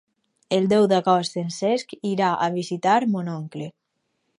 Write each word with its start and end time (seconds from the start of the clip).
El 0.55 0.63
deu 0.71 0.87
d'agost 0.93 1.37
en 1.43 1.53
Cesc 1.57 1.95
irà 2.15 2.33
a 2.47 2.51
visitar 2.59 3.01
mon 3.15 3.35
oncle. 3.41 3.75